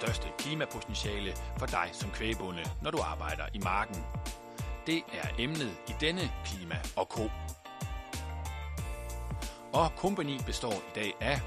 [0.00, 4.04] største klimapotentiale for dig som kvægbonde, når du arbejder i marken.
[4.86, 7.30] Det er emnet i denne Klima og Ko.
[9.72, 11.40] Og kompagni består i dag af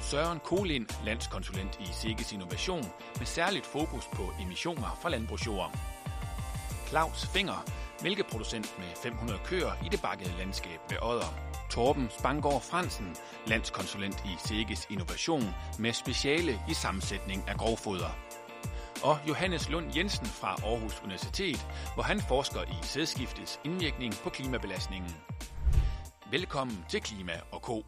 [0.00, 2.84] Søren Kolind, landskonsulent i Sikkes Innovation,
[3.18, 5.78] med særligt fokus på emissioner fra landbrugsjord.
[6.88, 7.64] Claus Finger,
[8.02, 11.34] mælkeproducent med 500 køer i det bakkede landskab ved Odder.
[11.70, 13.16] Torben Spangård Fransen,
[13.46, 15.44] landskonsulent i Segis Innovation
[15.78, 18.10] med speciale i sammensætning af grovfoder.
[19.02, 25.16] Og Johannes Lund Jensen fra Aarhus Universitet, hvor han forsker i sædskiftets indvirkning på klimabelastningen.
[26.30, 27.84] Velkommen til Klima og Ko.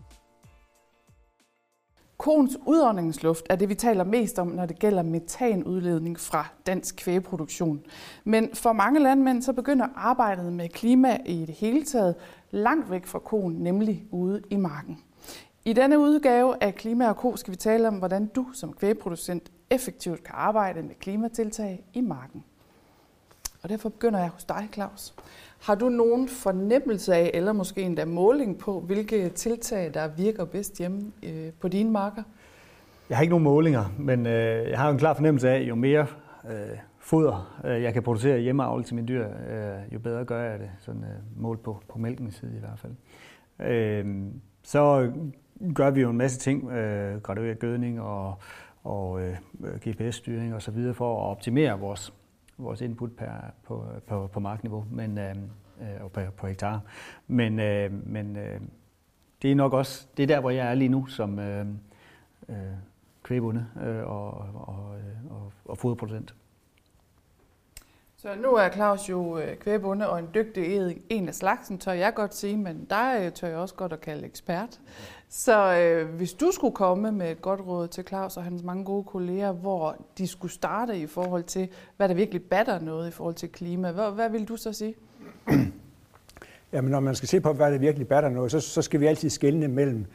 [2.20, 7.80] Koens udåndingsluft er det, vi taler mest om, når det gælder metanudledning fra dansk kvægeproduktion.
[8.24, 12.14] Men for mange landmænd så begynder arbejdet med klima i det hele taget
[12.50, 14.98] langt væk fra koen, nemlig ude i marken.
[15.64, 19.50] I denne udgave af Klima og Ko skal vi tale om, hvordan du som kvægproducent
[19.70, 22.44] effektivt kan arbejde med klimatiltag i marken.
[23.62, 25.14] Og derfor begynder jeg hos dig, Claus.
[25.60, 30.78] Har du nogen fornemmelse af, eller måske endda måling på, hvilke tiltag, der virker bedst
[30.78, 32.22] hjemme øh, på dine marker?
[33.08, 36.06] Jeg har ikke nogen målinger, men øh, jeg har en klar fornemmelse af, jo mere
[36.50, 40.58] øh, foder øh, jeg kan producere hjemmeavl til mine dyr, øh, jo bedre gør jeg
[40.58, 42.92] det, sådan øh, målt på, på mælkens side i hvert fald.
[43.70, 44.06] Øh,
[44.62, 45.12] så
[45.74, 48.34] gør vi jo en masse ting, øh, gradueret gødning og,
[48.84, 49.36] og øh,
[49.88, 50.94] GPS-styring osv.
[50.94, 52.14] for at optimere vores
[52.62, 53.32] vores input per,
[53.64, 55.36] på, på, på markniveau men, øh,
[55.80, 56.80] øh og på, på hektar.
[57.26, 58.60] Men, øh, men øh,
[59.42, 61.66] det er nok også, det er der, hvor jeg er lige nu som øh,
[62.48, 62.56] øh,
[63.22, 66.34] kvægbunde øh, og, og, øh, og, og foderproducent.
[68.16, 72.14] Så nu er Claus jo øh, kvægbunde og en dygtig en af slagsen, tør jeg
[72.14, 74.80] godt sige, men dig tør jeg også godt at kalde ekspert.
[75.32, 78.84] Så øh, hvis du skulle komme med et godt råd til Claus og hans mange
[78.84, 83.10] gode kolleger, hvor de skulle starte i forhold til, hvad der virkelig batter noget i
[83.10, 84.94] forhold til klima, hvad, hvad vil du så sige?
[86.72, 89.06] Jamen, når man skal se på, hvad der virkelig batter noget, så, så skal vi
[89.06, 90.06] altid skelne mellem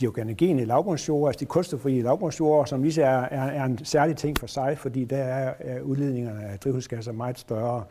[0.00, 4.38] de organogene lavbundsjord, altså de kulstofrie lavbundsjord, som lige er, er, er en særlig ting
[4.38, 7.84] for sig, fordi der er, er udledningerne af drivhusgasser meget større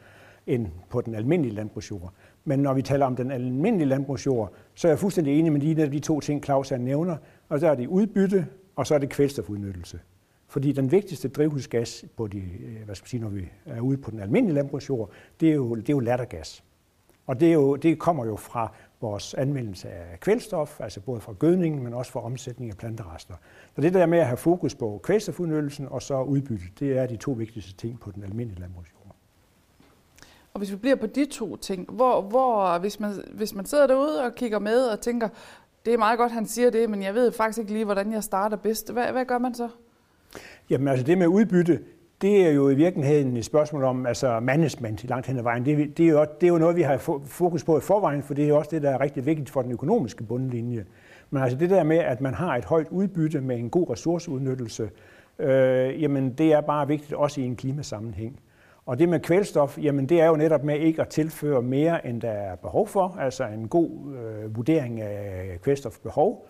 [0.48, 2.14] end på den almindelige landbrugsjord.
[2.46, 5.88] Men når vi taler om den almindelige landbrugsjord, så er jeg fuldstændig enig med lige
[5.88, 7.18] de to ting, Claus han nævner.
[7.50, 10.00] Og så er det udbytte, og så er det kvælstofudnyttelse.
[10.48, 14.12] Fordi den vigtigste drivhusgas, på de, øh, hvad skal sige, når vi er ude på
[14.12, 16.64] den almindelige landbrugsjord, det er jo, det er jo lattergas.
[17.28, 21.34] Og det, er jo, det kommer jo fra vores anvendelse af kvælstof, altså både fra
[21.40, 23.34] gødningen, men også fra omsætning af planterester.
[23.76, 27.18] Så det der med at have fokus på kvælstofudnyttelsen og så udbytte, det er de
[27.18, 29.05] to vigtigste ting på den almindelige landbrugsjord.
[30.56, 33.88] Og hvis vi bliver på de to ting, hvor, hvor hvis, man, hvis man sidder
[33.88, 35.30] derude og kigger med og tænker,
[35.86, 38.24] det er meget godt, han siger det, men jeg ved faktisk ikke lige, hvordan jeg
[38.24, 38.94] starter bedst.
[38.94, 39.70] Hvad, hvad gør man så?
[40.70, 41.80] Jamen altså det med udbytte,
[42.22, 45.66] det er jo i virkeligheden et spørgsmål om altså management i langt hen ad vejen.
[45.66, 48.34] Det, det, er jo, det er jo noget, vi har fokus på i forvejen, for
[48.34, 50.86] det er jo også det, der er rigtig vigtigt for den økonomiske bundlinje.
[51.30, 54.90] Men altså det der med, at man har et højt udbytte med en god ressourceudnyttelse,
[55.40, 58.40] øh, jamen det er bare vigtigt også i en klimasammenhæng.
[58.86, 62.22] Og det med kvælstof, jamen det er jo netop med ikke at tilføre mere, end
[62.22, 66.48] der er behov for, altså en god øh, vurdering af kvælstofbehov,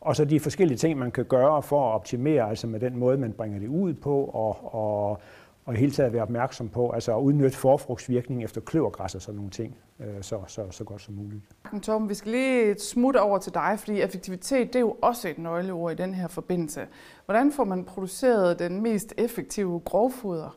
[0.00, 3.18] og så de forskellige ting, man kan gøre for at optimere, altså med den måde,
[3.18, 5.20] man bringer det ud på, og, og,
[5.64, 9.36] og i hele taget være opmærksom på, altså at udnytte forfrugtsvirkning efter kløvergræs og sådan
[9.36, 11.42] nogle ting, øh, så, så, så godt som muligt.
[11.82, 15.38] Tom, vi skal lige smutte over til dig, fordi effektivitet det er jo også et
[15.38, 16.80] nøgleord i den her forbindelse.
[17.24, 20.56] Hvordan får man produceret den mest effektive grovfoder?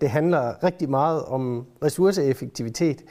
[0.00, 3.04] Det handler rigtig meget om ressourceeffektivitet.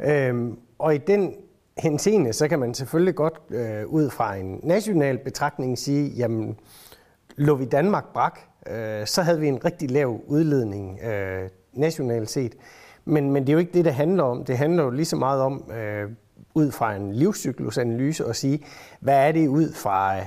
[0.00, 1.34] Øhm, og i den
[1.78, 6.58] henseende, så kan man selvfølgelig godt øh, ud fra en national betragtning sige, jamen,
[7.36, 12.54] lå vi Danmark brak, øh, så havde vi en rigtig lav udledning øh, nationalt set.
[13.04, 14.44] Men, men det er jo ikke det, det handler om.
[14.44, 16.10] Det handler jo lige så meget om, øh,
[16.54, 18.64] ud fra en livscyklusanalyse, at sige,
[19.00, 20.22] hvad er det ud fra øh,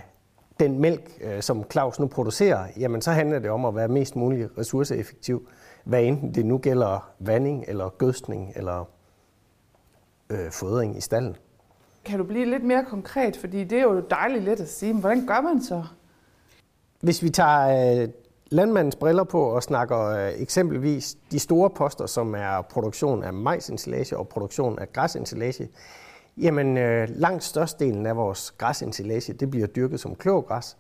[0.60, 2.68] den mælk, øh, som Claus nu producerer?
[2.80, 5.48] Jamen, så handler det om at være mest muligt ressourceeffektiv
[5.86, 8.86] hvad enten det nu gælder vanding eller gødskning eller
[10.30, 11.36] øh, fodring i stallen.
[12.06, 15.00] Kan du blive lidt mere konkret, fordi det er jo dejligt let at sige, men
[15.00, 15.84] hvordan gør man så?
[17.02, 18.10] Hvis vi tager øh,
[18.50, 24.18] landmandens briller på og snakker øh, eksempelvis de store poster, som er produktion af majsinsilage
[24.18, 25.70] og produktion af græsinsilage,
[26.38, 30.78] jamen øh, langt størstedelen af vores græsinsilage, det bliver dyrket som klogræs,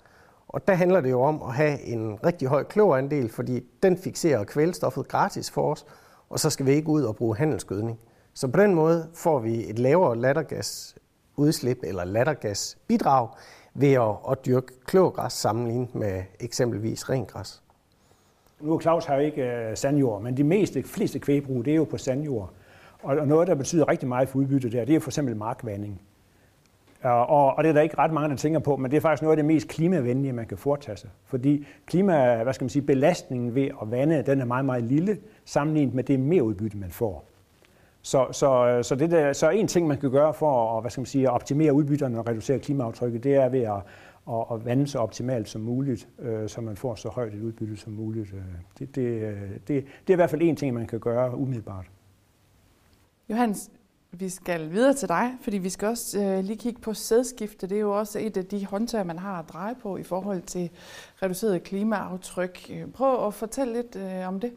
[0.55, 4.43] og der handler det jo om at have en rigtig høj kloverandel, fordi den fixerer
[4.43, 5.85] kvælstoffet gratis for os,
[6.29, 7.99] og så skal vi ikke ud og bruge handelsgødning.
[8.33, 13.27] Så på den måde får vi et lavere lattergasudslip eller lattergasbidrag
[13.73, 17.63] ved at, at dyrke klogræs sammenlignet med eksempelvis rengræs.
[18.61, 21.77] nu er Claus har jo ikke øh, sandjord, men de meste, fleste kvægbrug, det er
[21.77, 22.49] jo på sandjord.
[23.03, 26.01] Og, og noget, der betyder rigtig meget for udbyttet der, det er for eksempel markvanding.
[27.11, 29.21] Og, og det er der ikke ret mange, der tænker på, men det er faktisk
[29.21, 31.09] noget af det mest klimavenlige, man kan foretage sig.
[31.25, 35.17] Fordi klima, hvad skal man sige, belastningen ved at vande, den er meget, meget lille,
[35.45, 37.25] sammenlignet med det mereudbytte, man får.
[38.01, 41.01] Så, så, så, det der, så en ting, man kan gøre for at, hvad skal
[41.01, 43.81] man sige, at optimere udbytterne og reducere klimaaftrykket, det er ved at,
[44.29, 47.77] at, at vande så optimalt som muligt, øh, så man får så højt et udbytte
[47.77, 48.33] som muligt.
[48.33, 48.41] Øh,
[48.79, 51.85] det, det, øh, det, det er i hvert fald en ting, man kan gøre umiddelbart.
[53.29, 53.71] Johannes,
[54.19, 57.67] vi skal videre til dig, fordi vi skal også øh, lige kigge på sædskifte.
[57.67, 60.41] Det er jo også et af de håndtag, man har at dreje på i forhold
[60.41, 60.69] til
[61.23, 62.69] reduceret klimaaftryk.
[62.69, 64.51] Øh, prøv at fortælle lidt øh, om det.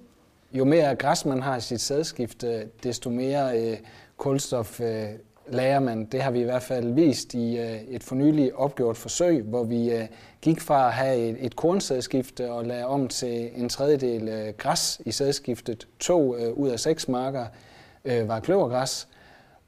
[0.52, 3.76] Jo mere græs man har i sit sædskifte, desto mere øh,
[4.16, 5.04] kulstof øh,
[5.48, 6.04] lærer man.
[6.04, 9.90] Det har vi i hvert fald vist i øh, et fornyeligt opgjort forsøg, hvor vi
[9.90, 10.06] øh,
[10.42, 15.00] gik fra at have et, et kornsædskifte og lagde om til en tredjedel øh, græs
[15.04, 15.88] i sædskiftet.
[15.98, 17.46] To øh, ud af seks marker
[18.04, 19.08] øh, var kløvergræs.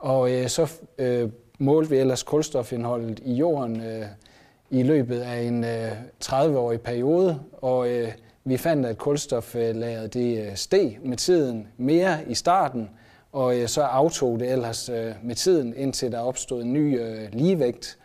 [0.01, 4.07] Og øh, så øh, målte vi ellers kulstofindholdet i jorden øh,
[4.71, 5.93] i løbet af en øh,
[6.25, 8.09] 30-årig periode, og øh,
[8.45, 12.91] vi fandt, at kulstoflageret det øh, steg med tiden mere i starten,
[13.33, 17.29] og øh, så aftog det ellers øh, med tiden, indtil der opstod en ny øh,
[17.33, 17.99] ligevægt.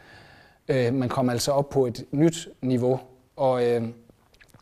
[0.67, 2.99] Øh, man kom altså op på et nyt niveau,
[3.35, 3.83] og øh,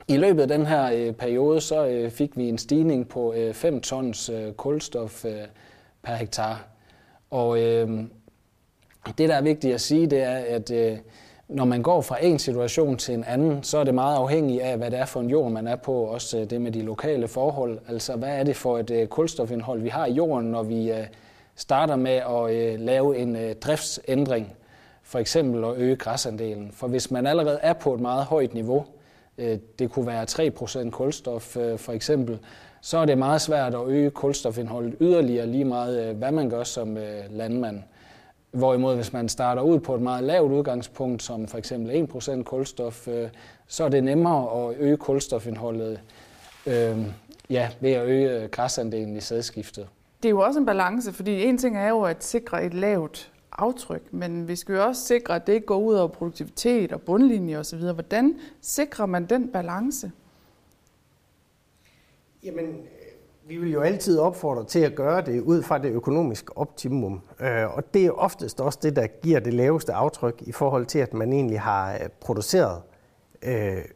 [0.07, 3.53] i løbet af den her øh, periode, så øh, fik vi en stigning på øh,
[3.53, 5.41] 5 tons øh, kulstof øh,
[6.03, 6.72] per hektar.
[7.33, 7.89] Og øh,
[9.17, 10.97] det, der er vigtigt at sige, det er, at øh,
[11.47, 14.77] når man går fra en situation til en anden, så er det meget afhængigt af,
[14.77, 15.93] hvad det er for en jord, man er på.
[15.93, 17.79] Også øh, det med de lokale forhold.
[17.87, 21.05] Altså, hvad er det for et øh, kulstofindhold, vi har i jorden, når vi øh,
[21.55, 24.53] starter med at øh, lave en øh, driftsændring.
[25.03, 26.71] For eksempel at øge græsandelen.
[26.71, 29.02] For hvis man allerede er på et meget højt niveau, øh,
[29.37, 32.39] Øh, det kunne være 3% kulstof øh, for eksempel,
[32.81, 36.63] så er det meget svært at øge kulstofindholdet yderligere lige meget, øh, hvad man gør
[36.63, 36.97] som
[37.29, 37.83] landmand.
[38.51, 43.07] Hvorimod hvis man starter ud på et meget lavt udgangspunkt, som for eksempel 1% kulstof,
[43.67, 45.99] så er det nemmere at øge kulstofindholdet
[46.65, 46.97] øh,
[47.49, 49.87] ja, ved at øge græsandelen i sædskiftet.
[50.23, 53.32] Det er jo også en balance, fordi en ting er jo at sikre et lavt
[53.57, 57.01] aftryk, men vi skal jo også sikre, at det ikke går ud over produktivitet og
[57.01, 57.79] bundlinje osv.
[57.79, 60.11] Hvordan sikrer man den balance?
[62.43, 66.57] Jamen, øh, vi vil jo altid opfordre til at gøre det ud fra det økonomiske
[66.57, 67.21] optimum.
[67.39, 70.99] Øh, og det er oftest også det, der giver det laveste aftryk i forhold til,
[70.99, 72.81] at man egentlig har øh, produceret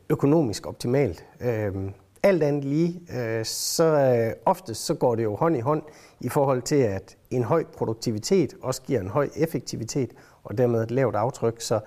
[0.09, 1.25] økonomisk optimalt.
[2.23, 3.01] Alt andet lige,
[3.43, 5.83] så oftest så går det jo hånd i hånd
[6.19, 10.91] i forhold til, at en høj produktivitet også giver en høj effektivitet og dermed et
[10.91, 11.61] lavt aftryk.
[11.61, 11.79] Så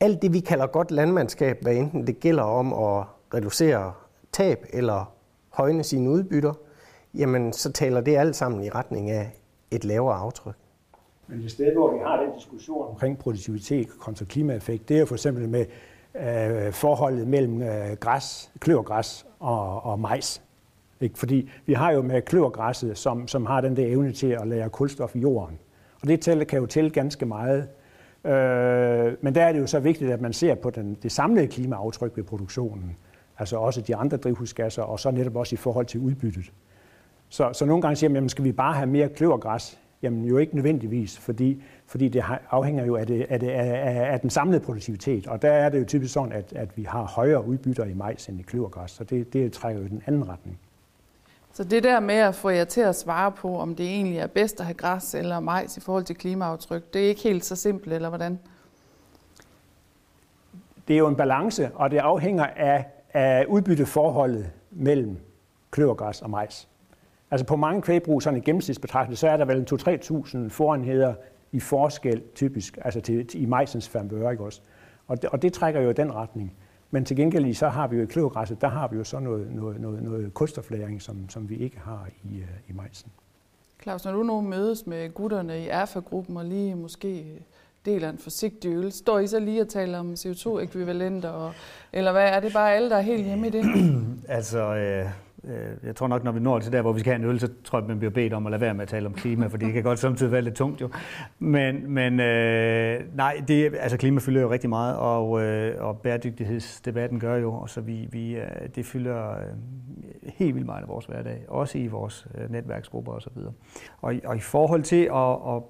[0.00, 3.92] alt det, vi kalder godt landmandskab, hvad enten det gælder om at reducere
[4.32, 5.12] tab eller
[5.48, 6.52] højne sine udbytter,
[7.14, 9.30] jamen så taler det alt sammen i retning af
[9.70, 10.54] et lavere aftryk.
[11.26, 15.06] Men det sted, hvor vi har den diskussion omkring produktivitet kontra klimaeffekt, det er jo
[15.06, 15.66] for eksempel med
[16.14, 20.42] øh, forholdet mellem øh, græs, kløvergræs og, og majs.
[21.04, 21.18] Ikke?
[21.18, 24.68] Fordi vi har jo med kløvergræsset, som, som har den der evne til at lære
[24.68, 25.58] kulstof i jorden.
[26.02, 27.68] Og det tæller, kan jo tælle ganske meget.
[28.24, 31.46] Øh, men der er det jo så vigtigt, at man ser på den, det samlede
[31.46, 32.96] klimaaftryk ved produktionen.
[33.38, 36.52] Altså også de andre drivhusgasser, og så netop også i forhold til udbyttet.
[37.28, 39.78] Så, så nogle gange siger man, jamen, skal vi bare have mere kløvergræs?
[40.02, 44.20] Jamen jo ikke nødvendigvis, fordi, fordi det afhænger jo af, det, af, det, af, af
[44.20, 45.26] den samlede produktivitet.
[45.26, 48.28] Og der er det jo typisk sådan, at, at vi har højere udbytter i majs
[48.28, 50.58] end i kløvergræs, så det, det trækker jo i den anden retning.
[51.54, 54.26] Så det der med at få jer til at svare på, om det egentlig er
[54.26, 57.56] bedst at have græs eller majs i forhold til klimaaftryk, det er ikke helt så
[57.56, 58.38] simpelt, eller hvordan?
[60.88, 65.16] Det er jo en balance, og det afhænger af, af udbytteforholdet mellem
[65.70, 66.68] kløvergræs og majs.
[67.30, 71.14] Altså på mange kvægbrug, sådan i gennemsnitsbetragtning, så er der vel 2-3.000 foranheder
[71.52, 74.60] i forskel typisk, altså til, til, i majsens favør, ikke også?
[75.06, 76.54] Og det, og det trækker jo i den retning.
[76.94, 79.54] Men til gengæld så har vi jo i kløvergræsset, der har vi jo så noget,
[79.54, 83.10] noget, noget, noget kulstoflæring, som, som vi ikke har i, uh, i majsen.
[83.82, 87.24] Claus, når du nu mødes med gutterne i ERFA-gruppen og lige måske
[87.84, 91.52] deler en forsigtig øl, står I så lige og taler om CO2-ekvivalenter, og,
[91.92, 92.28] eller hvad?
[92.28, 93.64] Er det bare alle, der er helt hjemme i det?
[94.28, 95.10] altså, øh, Øh,
[95.48, 97.40] Øh, jeg tror nok, når vi når til der, hvor vi skal have en øl,
[97.40, 99.46] så tror jeg, man bliver bedt om at lade være med at tale om klima,
[99.46, 100.88] for det kan godt samtidig være lidt tungt jo.
[101.38, 107.20] Men, men øh, nej, det, altså klima fylder jo rigtig meget, og, øh, og bæredygtighedsdebatten
[107.20, 108.42] gør jo, og så vi, vi, øh,
[108.74, 109.46] det fylder øh,
[110.24, 113.38] helt vildt meget af vores hverdag, også i vores øh, netværksgrupper osv.
[113.38, 113.54] Og,
[114.02, 115.62] og, og i forhold til at, at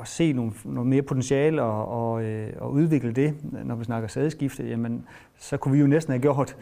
[0.00, 4.08] at se nogle, noget mere potentiale og, og, øh, og udvikle det, når vi snakker
[4.08, 5.06] sædeskifte, jamen,
[5.36, 6.56] så kunne vi jo næsten have gjort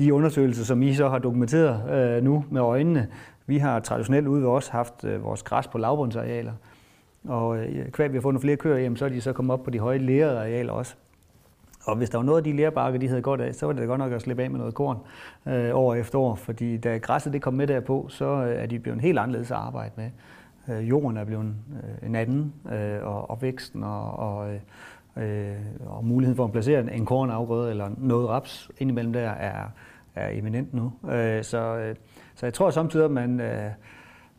[0.00, 3.08] de undersøgelser, som I så har dokumenteret øh, nu med øjnene,
[3.46, 6.52] vi har traditionelt ude ved os haft øh, vores græs på lavbundsarealer.
[7.28, 9.62] Og øh, kvæg vi har fundet flere køer, jamen, så er de så kommet op
[9.62, 10.94] på de høje lærede arealer også.
[11.84, 13.86] Og hvis der var noget af de lærbakker, de havde godt af, så var det
[13.86, 14.98] godt nok at slippe af med noget korn
[15.46, 16.34] øh, år efter år.
[16.34, 19.56] Fordi da græsset det kom med derpå, så øh, er de blevet helt anderledes at
[19.56, 20.10] arbejde med.
[20.68, 24.60] Øh, jorden er blevet øh, en anden, øh, og, og væksten og, og, øh,
[25.20, 29.68] Øh, og muligheden for at placere en kornafgrøde eller noget raps indimellem der er,
[30.14, 30.92] er eminent nu.
[31.10, 31.96] Øh, så, øh,
[32.34, 33.70] så jeg tror samtidig, at man øh,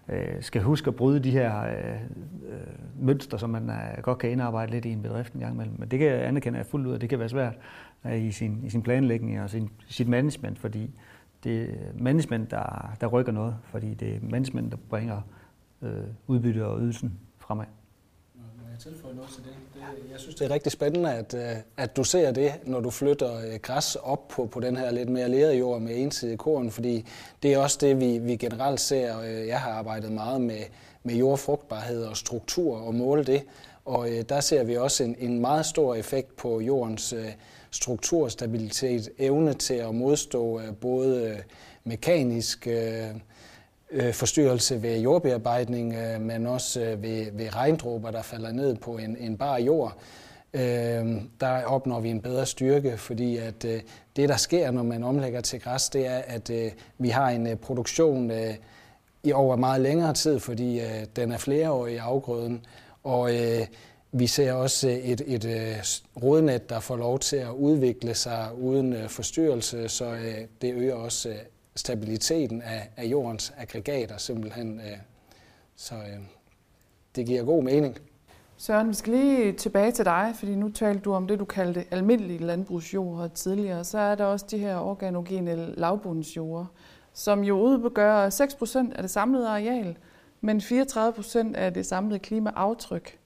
[0.10, 2.02] øh skal huske at bryde de her øh,
[2.50, 5.76] øh, mønstre, som man øh, godt kan indarbejde lidt i en bedrift en gang imellem.
[5.80, 7.54] Men det kan jeg anerkende jeg fuldt ud, og det kan være svært
[8.06, 10.92] øh, i, sin, i sin planlægning og sin, sit management, fordi
[11.44, 15.22] det er management, der, der rykker noget, fordi det er management, der bringer
[15.82, 17.66] øh, udbytte og ydelsen fremad
[18.84, 19.54] tilføje noget til det?
[19.74, 20.12] det?
[20.12, 23.36] Jeg synes, det er rigtig spændende, at, øh, at du ser det, når du flytter
[23.36, 27.06] øh, græs op på, på den her lidt mere lerede jord med ensidig korn, fordi
[27.44, 29.20] det er også det, vi, vi generelt ser.
[29.20, 30.60] Øh, jeg har arbejdet meget med,
[31.04, 33.44] med jordfrugtbarhed og struktur og måle det,
[33.86, 37.14] og der ser vi også en, en meget stor effekt på jordens
[37.72, 41.38] strukturstabilitet, evne til at modstå både
[41.84, 43.08] mekanisk øh,
[43.94, 48.98] Øh, forstyrrelse ved jordbearbejdning, øh, men også øh, ved, ved regndråber, der falder ned på
[48.98, 49.98] en, en bar jord.
[50.54, 53.82] Øh, der opnår vi en bedre styrke, fordi at øh,
[54.16, 57.48] det, der sker, når man omlægger til græs, det er, at øh, vi har en
[57.48, 58.54] øh, produktion øh,
[59.24, 62.66] i over meget længere tid, fordi øh, den er flereårig i afgrøden,
[63.04, 63.68] og øh,
[64.12, 68.14] vi ser også øh, et, et, øh, et rodnet, der får lov til at udvikle
[68.14, 70.16] sig uden forstyrrelse, så
[70.62, 71.34] det øger også
[71.76, 74.80] stabiliteten af, af jordens aggregater simpelthen.
[74.80, 74.98] Øh,
[75.76, 76.20] så øh,
[77.16, 77.98] det giver god mening.
[78.58, 81.86] Søren, vi skal lige tilbage til dig, fordi nu talte du om det, du kaldte
[81.92, 83.84] almindelige landbrugsjord tidligere.
[83.84, 86.68] Så er der også de her organogene lavbundsjord,
[87.14, 89.98] som jo udgør 6% af det samlede areal,
[90.42, 93.20] men 34% af det samlede klimaaftryk.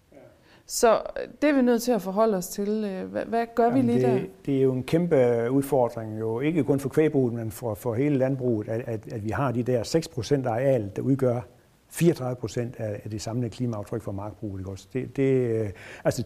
[0.68, 2.70] Så øh, det er vi nødt til at forholde os til.
[2.70, 4.28] Øh, hvad, hvad gør Jamen vi lige det, der?
[4.46, 8.18] Det er jo en kæmpe udfordring, jo ikke kun for kvægbruget, men for, for hele
[8.18, 11.42] landbruget, at, at, at vi har de der 6 procent areal, der udgør
[11.90, 14.60] 34 procent af, af det samlede klimaaftryk for markbruget.
[14.60, 14.88] Ikke også?
[14.94, 15.70] Det, det øh,
[16.04, 16.24] altså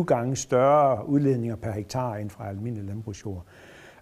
[0.00, 3.44] 10-20 gange større udledninger per hektar end fra almindelig landbrugsjord.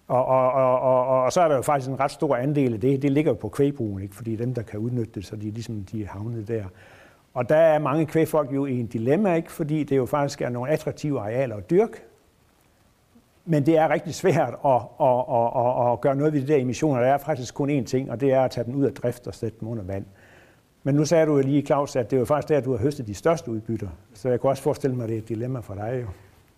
[0.07, 2.79] Og, og, og, og, og så er der jo faktisk en ret stor andel af
[2.79, 4.15] det, det ligger jo på kvægbrugen, ikke?
[4.15, 6.63] fordi dem, der kan udnytte det, så de, ligesom, de er havnet der.
[7.35, 9.51] Og der er mange kvægfolk jo i en dilemma, ikke?
[9.51, 12.01] fordi det jo faktisk er nogle attraktive arealer at dyrke.
[13.45, 16.55] Men det er rigtig svært at, at, at, at, at gøre noget ved de der
[16.55, 17.01] emissioner.
[17.01, 19.27] Der er faktisk kun én ting, og det er at tage dem ud af drift
[19.27, 20.05] og sætte dem under vand.
[20.83, 22.77] Men nu sagde du jo lige, Claus, at det er jo faktisk der, du har
[22.77, 23.87] høstet de største udbytter.
[24.13, 26.07] Så jeg kunne også forestille mig, at det er et dilemma for dig jo.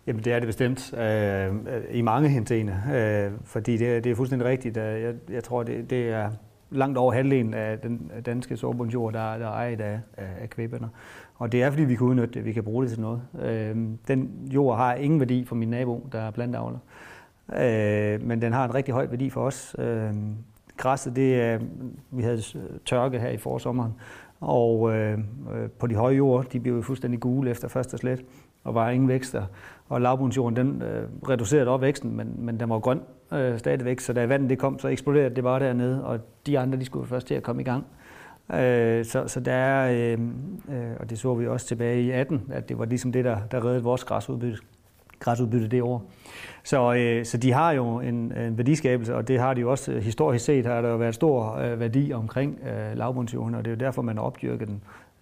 [0.07, 1.53] Jamen det er det bestemt øh,
[1.91, 4.77] i mange henseende, øh, fordi det, det er fuldstændig rigtigt.
[4.77, 6.29] Øh, jeg, jeg tror, det, det er
[6.69, 10.87] langt over halvdelen af den danske sårbundsjord, der, der er ejet af, af kvæbønder.
[11.35, 13.21] Og det er, fordi vi kan udnytte det, vi kan bruge det til noget.
[13.41, 13.75] Øh,
[14.07, 16.79] den jord har ingen værdi for min nabo, der er plantavler.
[17.55, 19.75] Øh, men den har en rigtig høj værdi for os.
[19.79, 20.13] Øh,
[20.77, 21.59] græsset, det er,
[22.11, 22.41] vi havde
[22.85, 23.93] tørke her i forsommeren,
[24.41, 25.19] og øh,
[25.53, 28.25] øh på de høje jord, de blev fuldstændig gule efter første slet,
[28.63, 29.43] og var ingen vækster.
[29.89, 33.01] Og lavbundsjorden, den øh, reducerede op væksten, men, men den var grøn
[33.33, 36.79] øh, stadigvæk, så da vandet det kom, så eksploderede det bare dernede, og de andre,
[36.79, 37.85] de skulle først til at komme i gang.
[38.53, 40.19] Øh, så, så der er, øh,
[40.69, 43.37] øh, og det så vi også tilbage i 18, at det var ligesom det, der,
[43.51, 44.57] der reddede vores græsudbytte,
[45.19, 46.03] græsudbytte det år.
[46.63, 49.91] Så, øh, så de har jo en, en værdiskabelse, og det har de jo også
[49.91, 53.71] øh, historisk set, har der jo været stor øh, værdi omkring øh, lavbundsjorden, og det
[53.71, 54.81] er jo derfor, man har opdyrket den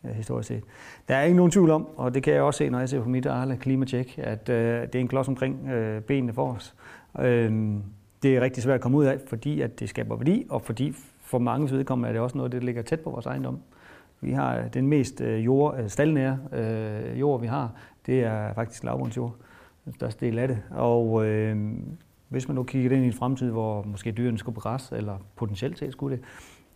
[0.10, 0.64] Øh, historisk set.
[1.08, 3.02] Der er ikke nogen tvivl om, og det kan jeg også se, når jeg ser
[3.02, 6.76] på mit Arla klimatjek, at øh, det er en klods omkring øh, benene for os.
[7.20, 7.52] Øh,
[8.24, 10.96] det er rigtig svært at komme ud af, fordi at det skaber værdi, og fordi
[11.22, 13.60] for mange vedkommende er det også noget, der ligger tæt på vores ejendom.
[14.22, 17.72] Vi har øh, den mest øh, jord, øh, staldnære øh, jord, vi har,
[18.06, 19.36] det er faktisk lavbundsjord,
[19.86, 20.62] den største del af det.
[20.72, 21.58] Og øh,
[22.30, 25.18] hvis man nu kigger ind i en fremtid, hvor måske dyrene skulle på græs, eller
[25.36, 26.26] potentielt set skulle det,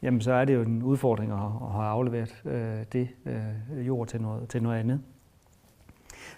[0.01, 4.08] jamen så er det jo en udfordring at, at have afleveret øh, det øh, jord
[4.08, 5.01] til noget, til noget andet.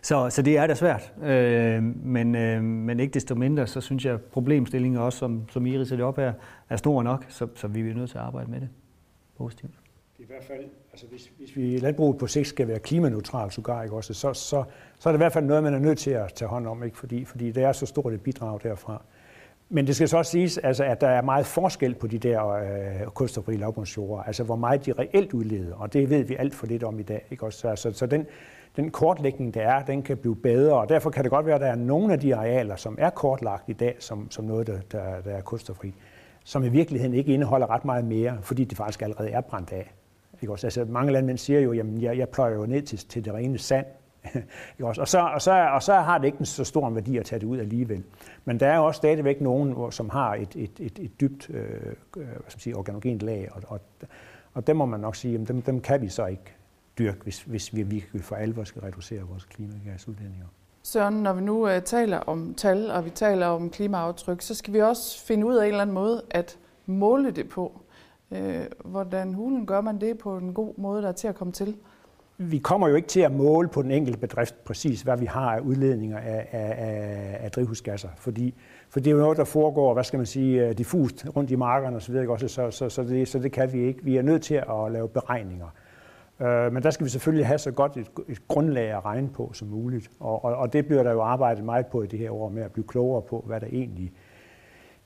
[0.01, 4.05] Så, så det er da svært, øh, men, øh, men ikke desto mindre, så synes
[4.05, 6.33] jeg, at problemstillingen også, som, som Iris sætter op her,
[6.69, 8.69] er stor nok, så, så vi er nødt til at arbejde med det
[9.37, 9.73] positivt.
[10.17, 13.83] Det I hvert fald, altså hvis, hvis vi landbruget på sigt skal være klimaneutralt, sågar,
[13.83, 14.63] ikke også, så, så,
[14.99, 16.83] så er det i hvert fald noget, man er nødt til at tage hånd om,
[16.83, 16.97] ikke?
[16.97, 19.01] Fordi, fordi det er så stort et bidrag derfra.
[19.69, 22.47] Men det skal så også siges, altså, at der er meget forskel på de der
[22.47, 26.67] øh, kulstofrige lavbundsjord, altså hvor meget de reelt udleder, og det ved vi alt for
[26.67, 27.27] lidt om i dag.
[27.31, 27.45] Ikke?
[27.45, 28.25] Også, så, så, så den,
[28.75, 31.61] den kortlægning, der er, den kan blive bedre, og derfor kan det godt være, at
[31.61, 34.79] der er nogle af de arealer, som er kortlagt i dag, som, som noget, der,
[34.91, 35.93] der, der er kulstoffri.
[36.43, 39.91] som i virkeligheden ikke indeholder ret meget mere, fordi det faktisk allerede er brændt af.
[40.41, 40.67] Ikke også?
[40.67, 43.57] Altså, mange landmænd siger jo, at jeg, jeg pløjer jo ned til, til det rene
[43.57, 43.85] sand,
[44.73, 45.01] ikke også?
[45.01, 47.25] Og, så, og, så, og så har det ikke en så stor en værdi at
[47.25, 48.03] tage det ud alligevel.
[48.45, 51.63] Men der er jo også stadigvæk nogen, som har et, et, et, et dybt øh,
[51.63, 51.73] øh,
[52.13, 53.81] hvad skal man sige, organogent lag, og, og,
[54.53, 56.55] og dem må man nok sige, at dem, dem kan vi så ikke
[56.99, 60.47] dyrke, hvis, hvis vi virkelig for alvor skal reducere vores klimagasudledninger.
[60.83, 64.73] Søren, når vi nu øh, taler om tal, og vi taler om klimaaftryk, så skal
[64.73, 67.81] vi også finde ud af en eller anden måde at måle det på.
[68.31, 71.53] Øh, hvordan hulen gør man det på en god måde, der er til at komme
[71.53, 71.75] til?
[72.37, 75.55] Vi kommer jo ikke til at måle på den enkelte bedrift præcis, hvad vi har
[75.55, 78.53] af udledninger af, af, af drivhusgasser, fordi,
[78.89, 81.55] for det er jo noget, der foregår, hvad skal man sige, øh, diffust rundt i
[81.55, 84.03] markerne osv., så, så, så, så, det, så det kan vi ikke.
[84.03, 85.67] Vi er nødt til at lave beregninger.
[86.41, 89.51] Øh, men der skal vi selvfølgelig have så godt et, et grundlag at regne på
[89.53, 90.11] som muligt.
[90.19, 92.63] Og, og, og det bliver der jo arbejdet meget på i det her år med
[92.63, 94.11] at blive klogere på, hvad der egentlig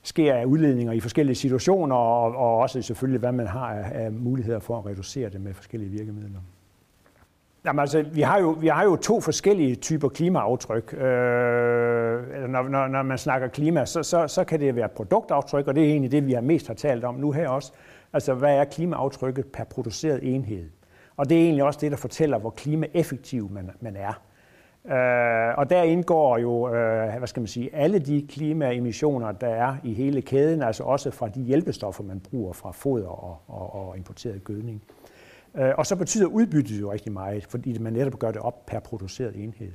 [0.06, 4.12] sker af udledninger i forskellige situationer, og, og også selvfølgelig, hvad man har af, af
[4.12, 6.40] muligheder for at reducere det med forskellige virkemidler.
[7.64, 10.94] Jamen altså, vi har jo, vi har jo to forskellige typer klimaaftryk.
[10.94, 11.00] Øh,
[12.48, 15.84] når, når, når man snakker klima, så, så, så kan det være produktaftryk, og det
[15.84, 17.72] er egentlig det, vi har mest har talt om nu her også.
[18.12, 20.70] Altså, hvad er klimaaftrykket per produceret enhed?
[21.16, 24.20] Og det er egentlig også det, der fortæller, hvor klimaeffektiv man, man er.
[24.90, 29.76] Øh, og der indgår jo, øh, hvad skal man sige, alle de klimaemissioner, der er
[29.84, 33.96] i hele kæden, altså også fra de hjælpestoffer, man bruger fra foder og, og, og
[33.96, 34.82] importeret gødning.
[35.54, 38.80] Øh, og så betyder udbyttet jo rigtig meget, fordi man netop gør det op per
[38.80, 39.72] produceret enhed.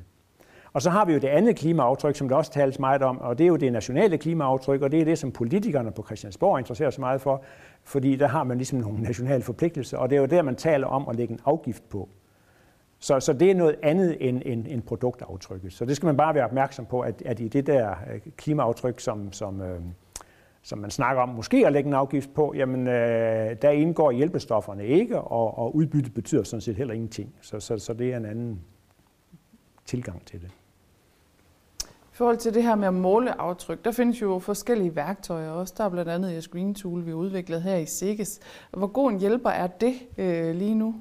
[0.74, 3.38] Og så har vi jo det andet klimaaftryk, som der også tales meget om, og
[3.38, 6.90] det er jo det nationale klimaaftryk, og det er det, som politikerne på Christiansborg interesserer
[6.90, 7.44] sig meget for,
[7.84, 10.88] fordi der har man ligesom nogle nationale forpligtelser, og det er jo der, man taler
[10.88, 12.10] om at lægge en afgift på.
[13.04, 15.74] Så, så det er noget andet end, end, end produktaftrykket.
[15.74, 19.00] Så det skal man bare være opmærksom på, at, at i det der øh, klimaaftryk,
[19.00, 19.82] som, som, øh,
[20.62, 24.86] som man snakker om måske at lægge en afgift på, jamen øh, der indgår hjælpestofferne
[24.86, 27.36] ikke, og, og udbyttet betyder sådan set heller ingenting.
[27.42, 28.62] Så, så, så det er en anden
[29.86, 30.52] tilgang til det.
[31.84, 35.74] I forhold til det her med at måle aftryk, der findes jo forskellige værktøjer også.
[35.78, 38.40] Der er blandt andet et Green Tool, vi har udviklet her i SIGES.
[38.72, 40.96] Hvor god en hjælper er det øh, lige nu?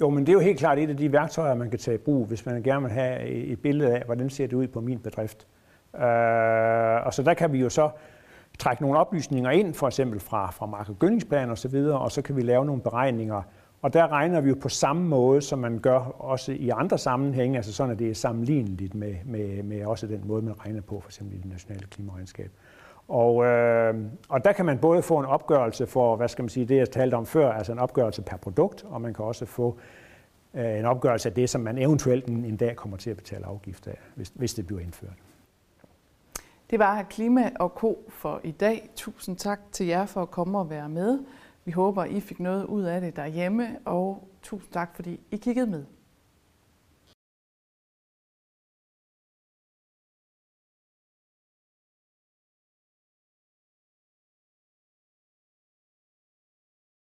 [0.00, 1.98] Jo, men det er jo helt klart et af de værktøjer, man kan tage i
[1.98, 4.98] brug, hvis man gerne vil have et billede af, hvordan ser det ud på min
[4.98, 5.46] bedrift.
[5.94, 7.90] Øh, og så der kan vi jo så
[8.58, 12.12] trække nogle oplysninger ind, for eksempel fra, fra mark- og gødningsplan og så videre, og
[12.12, 13.42] så kan vi lave nogle beregninger.
[13.82, 17.56] Og der regner vi jo på samme måde, som man gør også i andre sammenhænge,
[17.56, 21.00] altså sådan, at det er sammenligneligt med, med, med også den måde, man regner på,
[21.00, 22.50] for eksempel i det nationale klimaregnskab.
[23.08, 23.94] Og, øh,
[24.28, 26.90] og der kan man både få en opgørelse for, hvad skal man sige, det jeg
[26.90, 29.78] talte om før, altså en opgørelse per produkt, og man kan også få
[30.54, 33.46] øh, en opgørelse af det, som man eventuelt en, en dag kommer til at betale
[33.46, 35.16] afgift af, hvis, hvis det bliver indført.
[36.70, 38.90] Det var Klima og Ko for i dag.
[38.96, 41.18] Tusind tak til jer for at komme og være med.
[41.64, 45.66] Vi håber, I fik noget ud af det derhjemme, og tusind tak, fordi I kiggede
[45.66, 45.84] med.